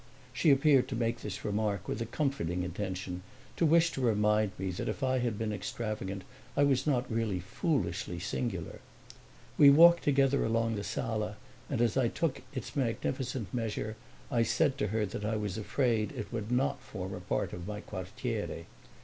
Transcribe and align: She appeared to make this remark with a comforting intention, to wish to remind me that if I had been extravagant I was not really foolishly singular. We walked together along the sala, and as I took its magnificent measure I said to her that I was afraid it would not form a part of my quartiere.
She 0.33 0.49
appeared 0.49 0.87
to 0.87 0.95
make 0.95 1.21
this 1.21 1.45
remark 1.45 1.87
with 1.87 2.01
a 2.01 2.07
comforting 2.07 2.63
intention, 2.63 3.21
to 3.55 3.67
wish 3.67 3.91
to 3.91 4.01
remind 4.01 4.49
me 4.57 4.71
that 4.71 4.89
if 4.89 5.03
I 5.03 5.19
had 5.19 5.37
been 5.37 5.53
extravagant 5.53 6.23
I 6.57 6.63
was 6.63 6.87
not 6.87 7.05
really 7.11 7.39
foolishly 7.39 8.17
singular. 8.17 8.79
We 9.59 9.69
walked 9.69 10.03
together 10.03 10.43
along 10.43 10.73
the 10.73 10.83
sala, 10.83 11.37
and 11.69 11.81
as 11.81 11.97
I 11.97 12.07
took 12.07 12.41
its 12.51 12.75
magnificent 12.75 13.53
measure 13.53 13.95
I 14.31 14.41
said 14.41 14.75
to 14.79 14.87
her 14.87 15.05
that 15.05 15.23
I 15.23 15.35
was 15.35 15.55
afraid 15.55 16.13
it 16.13 16.33
would 16.33 16.51
not 16.51 16.81
form 16.81 17.13
a 17.13 17.19
part 17.21 17.53
of 17.53 17.67
my 17.67 17.79
quartiere. 17.81 18.65